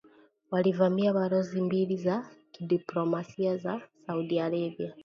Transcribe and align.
walivamia 0.51 1.13
balozi 1.13 1.61
mbili 1.61 1.97
za 1.97 2.29
kidiplomasia 2.51 3.57
za 3.57 3.81
Saudi 4.07 4.39
Arabia 4.39 4.93